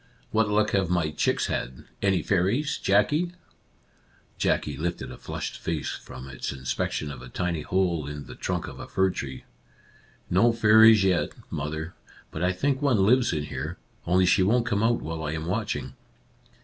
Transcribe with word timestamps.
What 0.31 0.49
luck 0.49 0.71
have 0.71 0.89
my 0.89 1.11
chicks 1.11 1.45
had? 1.45 1.83
Any 2.01 2.23
fairies, 2.23 2.79
Jackie?" 2.79 3.33
Jackie 4.39 4.75
lifted 4.75 5.11
a 5.11 5.17
flushed 5.19 5.59
face 5.59 5.91
from 5.91 6.27
its 6.27 6.51
inspec 6.51 6.89
tion 6.89 7.11
of 7.11 7.21
a 7.21 7.29
tiny 7.29 7.61
hole 7.61 8.07
in 8.07 8.25
the 8.25 8.33
trunk 8.33 8.67
of 8.67 8.79
a 8.79 8.87
fir 8.87 9.11
tree." 9.11 9.43
No 10.41 10.53
fairies 10.53 11.03
yet> 11.03 11.33
mother; 11.51 11.93
but 12.31 12.41
I 12.41 12.51
think 12.51 12.81
one 12.81 13.05
lives 13.05 13.31
in 13.31 13.43
here, 13.43 13.77
only 14.07 14.25
she 14.25 14.41
won't 14.41 14.65
come 14.65 14.81
out 14.81 15.03
while 15.03 15.23
I 15.23 15.33
am 15.33 15.45
watching." 15.45 15.93